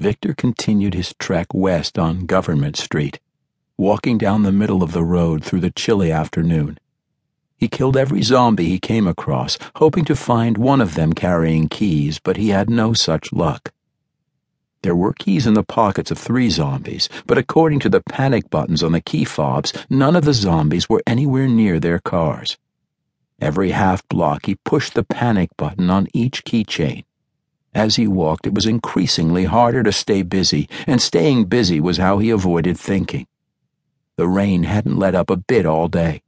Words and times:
Victor 0.00 0.34
continued 0.34 0.94
his 0.94 1.14
trek 1.18 1.46
west 1.54 1.98
on 1.98 2.26
Government 2.26 2.76
Street, 2.76 3.20
walking 3.78 4.18
down 4.18 4.42
the 4.42 4.52
middle 4.52 4.82
of 4.82 4.92
the 4.92 5.04
road 5.04 5.44
through 5.44 5.60
the 5.60 5.70
chilly 5.70 6.10
afternoon. 6.10 6.78
He 7.56 7.68
killed 7.68 7.96
every 7.96 8.22
zombie 8.22 8.66
he 8.66 8.78
came 8.80 9.06
across, 9.06 9.56
hoping 9.76 10.04
to 10.06 10.16
find 10.16 10.58
one 10.58 10.80
of 10.80 10.94
them 10.94 11.12
carrying 11.12 11.68
keys, 11.68 12.18
but 12.18 12.36
he 12.36 12.48
had 12.48 12.68
no 12.68 12.92
such 12.92 13.32
luck. 13.32 13.72
There 14.82 14.96
were 14.96 15.14
keys 15.14 15.46
in 15.46 15.54
the 15.54 15.62
pockets 15.62 16.10
of 16.10 16.18
three 16.18 16.50
zombies, 16.50 17.08
but 17.26 17.38
according 17.38 17.78
to 17.80 17.88
the 17.88 18.02
panic 18.02 18.50
buttons 18.50 18.82
on 18.82 18.92
the 18.92 19.00
key 19.00 19.24
fobs, 19.24 19.72
none 19.88 20.16
of 20.16 20.24
the 20.24 20.34
zombies 20.34 20.88
were 20.88 21.02
anywhere 21.06 21.48
near 21.48 21.80
their 21.80 22.00
cars. 22.00 22.58
Every 23.40 23.70
half 23.70 24.06
block 24.08 24.46
he 24.46 24.56
pushed 24.56 24.94
the 24.94 25.04
panic 25.04 25.50
button 25.56 25.88
on 25.88 26.08
each 26.12 26.44
keychain. 26.44 27.04
As 27.74 27.96
he 27.96 28.06
walked, 28.06 28.46
it 28.46 28.54
was 28.54 28.66
increasingly 28.66 29.44
harder 29.44 29.82
to 29.82 29.92
stay 29.92 30.22
busy, 30.22 30.68
and 30.86 31.02
staying 31.02 31.46
busy 31.46 31.80
was 31.80 31.96
how 31.96 32.18
he 32.18 32.30
avoided 32.30 32.78
thinking. 32.78 33.26
The 34.16 34.28
rain 34.28 34.62
hadn't 34.62 34.98
let 34.98 35.16
up 35.16 35.28
a 35.28 35.36
bit 35.36 35.66
all 35.66 35.88
day. 35.88 36.22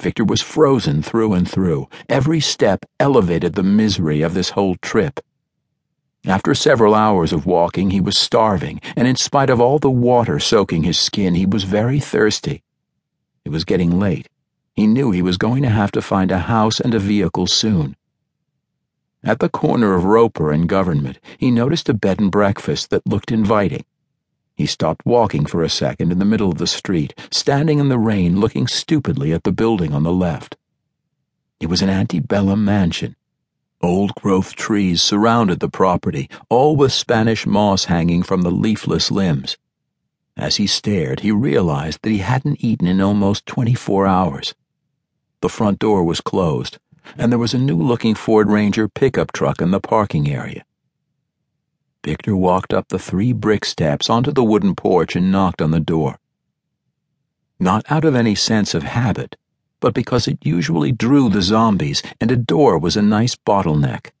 Victor 0.00 0.24
was 0.24 0.40
frozen 0.40 1.02
through 1.02 1.34
and 1.34 1.48
through. 1.48 1.88
Every 2.08 2.40
step 2.40 2.86
elevated 2.98 3.52
the 3.52 3.62
misery 3.62 4.22
of 4.22 4.32
this 4.32 4.50
whole 4.50 4.76
trip. 4.76 5.20
After 6.26 6.54
several 6.54 6.94
hours 6.94 7.32
of 7.32 7.44
walking, 7.44 7.90
he 7.90 8.00
was 8.00 8.16
starving, 8.16 8.80
and 8.96 9.06
in 9.06 9.16
spite 9.16 9.50
of 9.50 9.60
all 9.60 9.78
the 9.78 9.90
water 9.90 10.38
soaking 10.38 10.84
his 10.84 10.98
skin, 10.98 11.34
he 11.34 11.44
was 11.44 11.64
very 11.64 12.00
thirsty. 12.00 12.62
It 13.44 13.50
was 13.50 13.64
getting 13.64 13.98
late. 13.98 14.28
He 14.74 14.86
knew 14.86 15.10
he 15.10 15.22
was 15.22 15.36
going 15.36 15.62
to 15.62 15.68
have 15.68 15.92
to 15.92 16.02
find 16.02 16.30
a 16.30 16.38
house 16.38 16.80
and 16.80 16.94
a 16.94 16.98
vehicle 16.98 17.46
soon. 17.46 17.96
At 19.30 19.38
the 19.38 19.48
corner 19.48 19.94
of 19.94 20.06
Roper 20.06 20.50
and 20.50 20.68
Government, 20.68 21.20
he 21.38 21.52
noticed 21.52 21.88
a 21.88 21.94
bed 21.94 22.18
and 22.18 22.32
breakfast 22.32 22.90
that 22.90 23.06
looked 23.06 23.30
inviting. 23.30 23.84
He 24.56 24.66
stopped 24.66 25.06
walking 25.06 25.46
for 25.46 25.62
a 25.62 25.68
second 25.68 26.10
in 26.10 26.18
the 26.18 26.24
middle 26.24 26.50
of 26.50 26.58
the 26.58 26.66
street, 26.66 27.14
standing 27.30 27.78
in 27.78 27.88
the 27.88 27.96
rain 27.96 28.40
looking 28.40 28.66
stupidly 28.66 29.32
at 29.32 29.44
the 29.44 29.52
building 29.52 29.94
on 29.94 30.02
the 30.02 30.10
left. 30.12 30.56
It 31.60 31.68
was 31.68 31.80
an 31.80 31.88
antebellum 31.88 32.64
mansion 32.64 33.14
Old 33.80 34.16
growth 34.16 34.56
trees 34.56 35.00
surrounded 35.00 35.60
the 35.60 35.68
property, 35.68 36.28
all 36.48 36.74
with 36.74 36.92
Spanish 36.92 37.46
moss 37.46 37.84
hanging 37.84 38.24
from 38.24 38.42
the 38.42 38.50
leafless 38.50 39.12
limbs. 39.12 39.56
As 40.36 40.56
he 40.56 40.66
stared, 40.66 41.20
he 41.20 41.30
realized 41.30 42.00
that 42.02 42.10
he 42.10 42.18
hadn't 42.18 42.64
eaten 42.64 42.88
in 42.88 43.00
almost 43.00 43.46
24 43.46 44.08
hours. 44.08 44.56
The 45.40 45.48
front 45.48 45.78
door 45.78 46.02
was 46.02 46.20
closed, 46.20 46.80
and 47.16 47.30
there 47.30 47.38
was 47.38 47.54
a 47.54 47.58
new 47.58 47.76
looking 47.76 48.14
Ford 48.14 48.48
Ranger 48.48 48.88
pickup 48.88 49.32
truck 49.32 49.60
in 49.60 49.70
the 49.70 49.80
parking 49.80 50.28
area. 50.28 50.64
Victor 52.04 52.34
walked 52.34 52.72
up 52.72 52.88
the 52.88 52.98
three 52.98 53.32
brick 53.32 53.64
steps 53.64 54.08
onto 54.08 54.32
the 54.32 54.44
wooden 54.44 54.74
porch 54.74 55.14
and 55.14 55.30
knocked 55.30 55.60
on 55.60 55.70
the 55.70 55.80
door. 55.80 56.18
Not 57.58 57.84
out 57.90 58.04
of 58.04 58.14
any 58.14 58.34
sense 58.34 58.74
of 58.74 58.82
habit, 58.82 59.36
but 59.80 59.94
because 59.94 60.26
it 60.26 60.38
usually 60.42 60.92
drew 60.92 61.28
the 61.28 61.42
zombies 61.42 62.02
and 62.20 62.30
a 62.30 62.36
door 62.36 62.78
was 62.78 62.96
a 62.96 63.02
nice 63.02 63.34
bottleneck. 63.34 64.12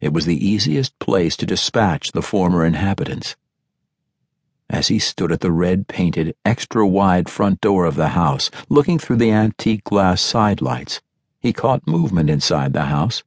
It 0.00 0.12
was 0.12 0.26
the 0.26 0.46
easiest 0.46 0.98
place 0.98 1.36
to 1.36 1.46
dispatch 1.46 2.12
the 2.12 2.22
former 2.22 2.64
inhabitants. 2.64 3.36
As 4.68 4.88
he 4.88 4.98
stood 4.98 5.30
at 5.30 5.40
the 5.40 5.52
red 5.52 5.86
painted, 5.86 6.34
extra 6.44 6.86
wide 6.86 7.28
front 7.28 7.60
door 7.60 7.84
of 7.84 7.94
the 7.94 8.08
house, 8.08 8.50
looking 8.68 8.98
through 8.98 9.16
the 9.16 9.30
antique 9.30 9.84
glass 9.84 10.20
side 10.20 10.62
lights, 10.62 11.00
he 11.42 11.52
caught 11.52 11.88
movement 11.88 12.30
inside 12.30 12.72
the 12.72 12.84
house. 12.84 13.24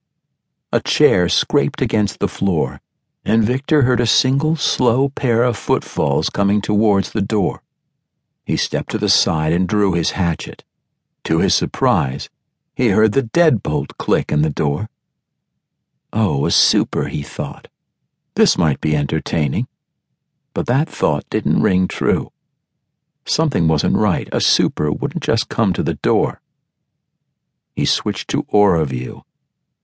A 0.71 0.79
chair 0.79 1.27
scraped 1.27 1.81
against 1.81 2.19
the 2.19 2.29
floor, 2.29 2.79
and 3.25 3.43
Victor 3.43 3.81
heard 3.81 3.99
a 3.99 4.07
single 4.07 4.55
slow 4.55 5.09
pair 5.09 5.43
of 5.43 5.57
footfalls 5.57 6.29
coming 6.29 6.61
towards 6.61 7.11
the 7.11 7.21
door. 7.21 7.61
He 8.45 8.55
stepped 8.55 8.91
to 8.91 8.97
the 8.97 9.09
side 9.09 9.51
and 9.51 9.67
drew 9.67 9.93
his 9.93 10.11
hatchet. 10.11 10.63
To 11.25 11.39
his 11.39 11.53
surprise, 11.53 12.29
he 12.73 12.89
heard 12.89 13.11
the 13.11 13.23
deadbolt 13.23 13.97
click 13.97 14.31
in 14.31 14.43
the 14.43 14.49
door. 14.49 14.87
Oh, 16.13 16.45
a 16.45 16.51
super, 16.51 17.07
he 17.07 17.21
thought. 17.21 17.67
This 18.35 18.57
might 18.57 18.79
be 18.79 18.95
entertaining. 18.95 19.67
But 20.53 20.67
that 20.67 20.87
thought 20.87 21.29
didn't 21.29 21.61
ring 21.61 21.89
true. 21.89 22.31
Something 23.25 23.67
wasn't 23.67 23.97
right. 23.97 24.29
A 24.31 24.39
super 24.39 24.89
wouldn't 24.89 25.23
just 25.23 25.49
come 25.49 25.73
to 25.73 25.83
the 25.83 25.95
door. 25.95 26.39
He 27.75 27.85
switched 27.85 28.29
to 28.29 28.45
Aura 28.49 28.85
View 28.85 29.23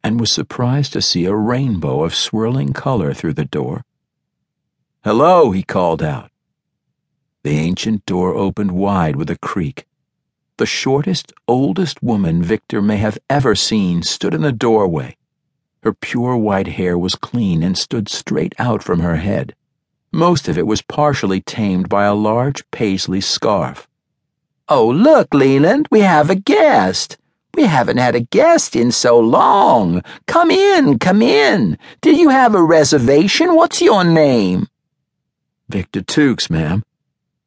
and 0.04 0.20
was 0.20 0.32
surprised 0.32 0.94
to 0.94 1.02
see 1.02 1.26
a 1.26 1.36
rainbow 1.36 2.04
of 2.04 2.16
swirling 2.16 2.74
color 2.74 3.14
through 3.14 3.34
the 3.34 3.46
door. 3.46 3.84
Hello, 5.04 5.52
he 5.52 5.64
called 5.64 6.02
out. 6.02 6.32
The 7.44 7.58
ancient 7.58 8.06
door 8.06 8.36
opened 8.36 8.72
wide 8.72 9.16
with 9.16 9.30
a 9.30 9.38
creak 9.38 9.86
the 10.62 10.66
shortest, 10.68 11.34
oldest 11.48 12.04
woman 12.04 12.44
Victor 12.44 12.84
may 12.84 12.98
have 12.98 13.18
ever 13.32 13.56
seen 13.56 14.04
stood 14.04 14.32
in 14.32 14.44
the 14.44 14.52
doorway. 14.52 15.18
Her 15.82 15.92
pure 15.92 16.38
white 16.38 16.68
hair 16.68 17.00
was 17.00 17.16
clean 17.16 17.64
and 17.64 17.76
stood 17.76 18.08
straight 18.08 18.54
out 18.60 18.84
from 18.84 19.00
her 19.00 19.16
head. 19.16 19.56
Most 20.12 20.48
of 20.48 20.60
it 20.60 20.68
was 20.68 20.84
partially 20.84 21.42
tamed 21.42 21.90
by 21.90 22.04
a 22.04 22.14
large 22.14 22.62
paisley 22.70 23.22
scarf. 23.22 23.88
Oh, 24.70 24.88
look, 24.88 25.34
Leland, 25.34 25.88
we 25.90 26.02
have 26.02 26.30
a 26.30 26.36
guest. 26.36 27.18
We 27.56 27.64
haven't 27.64 27.98
had 27.98 28.16
a 28.16 28.22
guest 28.22 28.76
in 28.76 28.92
so 28.92 29.20
long. 29.20 30.02
Come 30.28 30.52
in, 30.52 31.00
come 31.00 31.22
in. 31.22 31.78
Did 32.02 32.18
you 32.18 32.30
have 32.30 32.56
a 32.56 32.64
reservation? 32.64 33.56
What's 33.56 33.82
your 33.82 34.04
name? 34.04 34.68
Victor 35.70 36.02
Tookes, 36.02 36.50
ma'am. 36.50 36.84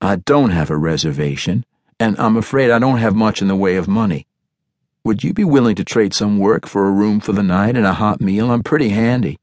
I 0.00 0.16
don't 0.16 0.50
have 0.50 0.70
a 0.70 0.76
reservation 0.76 1.64
and 2.00 2.18
I'm 2.18 2.36
afraid 2.36 2.70
I 2.70 2.78
don't 2.78 2.98
have 2.98 3.14
much 3.14 3.40
in 3.40 3.48
the 3.48 3.56
way 3.56 3.76
of 3.76 3.88
money. 3.88 4.26
Would 5.04 5.22
you 5.22 5.32
be 5.32 5.44
willing 5.44 5.76
to 5.76 5.84
trade 5.84 6.14
some 6.14 6.38
work 6.38 6.66
for 6.66 6.86
a 6.86 6.92
room 6.92 7.20
for 7.20 7.32
the 7.32 7.42
night 7.42 7.76
and 7.76 7.86
a 7.86 7.92
hot 7.92 8.20
meal? 8.20 8.50
I'm 8.50 8.62
pretty 8.62 8.88
handy. 8.88 9.38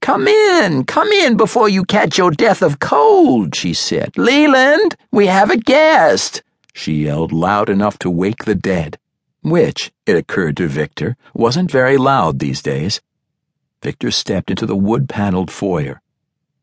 Come 0.00 0.26
in, 0.26 0.84
come 0.84 1.08
in 1.08 1.36
before 1.36 1.68
you 1.68 1.84
catch 1.84 2.18
your 2.18 2.30
death 2.30 2.60
of 2.60 2.80
cold, 2.80 3.54
she 3.54 3.72
said. 3.72 4.18
Leland, 4.18 4.96
we 5.12 5.26
have 5.26 5.50
a 5.50 5.56
guest, 5.56 6.42
she 6.74 7.04
yelled 7.04 7.32
loud 7.32 7.68
enough 7.68 7.98
to 8.00 8.10
wake 8.10 8.44
the 8.44 8.54
dead, 8.54 8.98
which, 9.42 9.92
it 10.06 10.16
occurred 10.16 10.56
to 10.56 10.68
Victor, 10.68 11.16
wasn't 11.34 11.70
very 11.70 11.96
loud 11.96 12.38
these 12.38 12.62
days. 12.62 13.00
Victor 13.82 14.10
stepped 14.10 14.50
into 14.50 14.66
the 14.66 14.76
wood 14.76 15.08
paneled 15.08 15.50
foyer. 15.50 16.00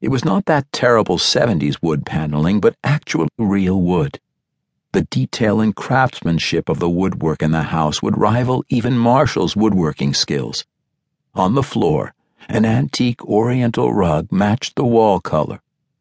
It 0.01 0.09
was 0.09 0.23
not 0.23 0.45
that 0.45 0.71
terrible 0.71 1.17
70s 1.17 1.77
wood 1.81 2.05
paneling, 2.05 2.61
but 2.61 2.77
actual 2.83 3.27
real 3.37 3.81
wood. 3.81 4.19
The 4.93 5.03
detail 5.03 5.59
and 5.59 5.75
craftsmanship 5.75 6.69
of 6.69 6.79
the 6.79 6.89
woodwork 6.89 7.43
in 7.43 7.51
the 7.51 7.63
house 7.63 8.01
would 8.01 8.17
rival 8.17 8.63
even 8.69 8.97
Marshall's 8.97 9.55
woodworking 9.55 10.13
skills. 10.13 10.65
On 11.35 11.53
the 11.53 11.63
floor, 11.63 12.13
an 12.47 12.65
antique 12.65 13.23
oriental 13.25 13.93
rug 13.93 14.31
matched 14.31 14.75
the 14.75 14.85
wall 14.85 15.19
color. 15.19 15.61